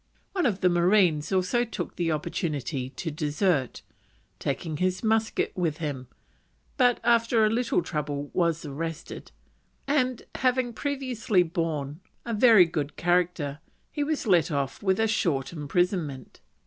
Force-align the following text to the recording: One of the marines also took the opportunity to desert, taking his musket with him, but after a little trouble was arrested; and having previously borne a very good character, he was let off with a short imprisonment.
One 0.31 0.47
of 0.47 0.61
the 0.61 0.69
marines 0.69 1.31
also 1.31 1.63
took 1.63 1.95
the 1.95 2.11
opportunity 2.11 2.89
to 2.89 3.11
desert, 3.11 3.83
taking 4.39 4.77
his 4.77 5.03
musket 5.03 5.53
with 5.55 5.77
him, 5.77 6.07
but 6.75 6.99
after 7.03 7.45
a 7.45 7.51
little 7.51 7.83
trouble 7.83 8.31
was 8.33 8.65
arrested; 8.65 9.31
and 9.85 10.23
having 10.33 10.73
previously 10.73 11.43
borne 11.43 11.99
a 12.25 12.33
very 12.33 12.65
good 12.65 12.95
character, 12.95 13.59
he 13.91 14.03
was 14.03 14.25
let 14.25 14.49
off 14.49 14.81
with 14.81 14.99
a 14.99 15.07
short 15.07 15.53
imprisonment. 15.53 16.41